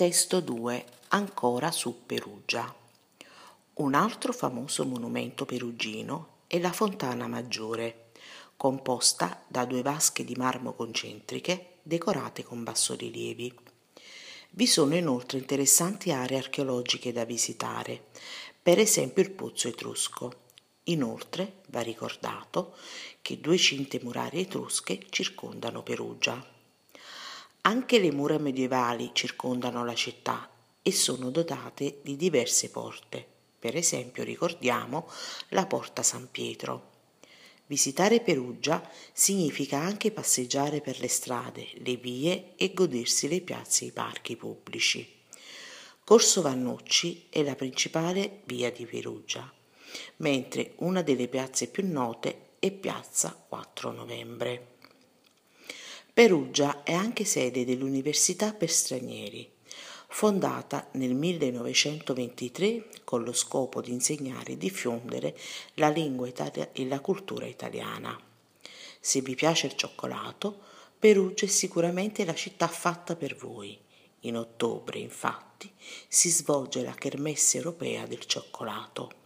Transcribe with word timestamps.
Testo 0.00 0.40
2. 0.40 0.86
Ancora 1.08 1.70
su 1.70 2.06
Perugia. 2.06 2.74
Un 3.74 3.92
altro 3.92 4.32
famoso 4.32 4.86
monumento 4.86 5.44
perugino 5.44 6.38
è 6.46 6.58
la 6.58 6.72
Fontana 6.72 7.26
Maggiore, 7.26 8.06
composta 8.56 9.44
da 9.46 9.66
due 9.66 9.82
vasche 9.82 10.24
di 10.24 10.34
marmo 10.36 10.72
concentriche 10.72 11.80
decorate 11.82 12.44
con 12.44 12.64
bassorilievi. 12.64 13.54
Vi 14.52 14.66
sono 14.66 14.96
inoltre 14.96 15.36
interessanti 15.36 16.12
aree 16.12 16.38
archeologiche 16.38 17.12
da 17.12 17.26
visitare, 17.26 18.04
per 18.62 18.78
esempio 18.78 19.22
il 19.22 19.32
Pozzo 19.32 19.68
Etrusco. 19.68 20.32
Inoltre 20.84 21.56
va 21.66 21.82
ricordato 21.82 22.74
che 23.20 23.38
due 23.38 23.58
cinte 23.58 24.00
murarie 24.02 24.40
etrusche 24.40 25.04
circondano 25.10 25.82
Perugia. 25.82 26.42
Anche 27.62 27.98
le 27.98 28.10
mura 28.10 28.38
medievali 28.38 29.10
circondano 29.12 29.84
la 29.84 29.94
città 29.94 30.48
e 30.80 30.92
sono 30.92 31.30
dotate 31.30 32.00
di 32.02 32.16
diverse 32.16 32.70
porte. 32.70 33.26
Per 33.58 33.76
esempio 33.76 34.24
ricordiamo 34.24 35.06
la 35.50 35.66
Porta 35.66 36.02
San 36.02 36.30
Pietro. 36.30 36.88
Visitare 37.66 38.20
Perugia 38.20 38.82
significa 39.12 39.78
anche 39.78 40.10
passeggiare 40.10 40.80
per 40.80 41.00
le 41.00 41.08
strade, 41.08 41.68
le 41.74 41.96
vie 41.96 42.54
e 42.56 42.72
godersi 42.72 43.28
le 43.28 43.42
piazze 43.42 43.84
e 43.84 43.88
i 43.88 43.92
parchi 43.92 44.36
pubblici. 44.36 45.06
Corso 46.02 46.40
Vannucci 46.40 47.26
è 47.28 47.42
la 47.42 47.54
principale 47.54 48.40
via 48.44 48.72
di 48.72 48.86
Perugia, 48.86 49.52
mentre 50.16 50.72
una 50.76 51.02
delle 51.02 51.28
piazze 51.28 51.68
più 51.68 51.86
note 51.86 52.52
è 52.58 52.70
Piazza 52.70 53.36
4 53.48 53.90
Novembre. 53.92 54.78
Perugia 56.12 56.82
è 56.82 56.92
anche 56.92 57.24
sede 57.24 57.64
dell'Università 57.64 58.52
per 58.52 58.68
stranieri, 58.68 59.48
fondata 60.08 60.88
nel 60.94 61.14
1923 61.14 62.88
con 63.04 63.22
lo 63.22 63.32
scopo 63.32 63.80
di 63.80 63.92
insegnare 63.92 64.52
e 64.52 64.56
diffondere 64.56 65.38
la 65.74 65.88
lingua 65.88 66.26
italia- 66.26 66.70
e 66.72 66.84
la 66.86 66.98
cultura 66.98 67.46
italiana. 67.46 68.18
Se 68.98 69.20
vi 69.20 69.36
piace 69.36 69.68
il 69.68 69.76
cioccolato, 69.76 70.58
Perugia 70.98 71.46
è 71.46 71.48
sicuramente 71.48 72.24
la 72.24 72.34
città 72.34 72.66
fatta 72.66 73.14
per 73.14 73.36
voi. 73.36 73.78
In 74.22 74.36
ottobre, 74.36 74.98
infatti, 74.98 75.70
si 76.08 76.28
svolge 76.28 76.82
la 76.82 76.92
Kermesse 76.92 77.58
europea 77.58 78.04
del 78.06 78.26
cioccolato. 78.26 79.19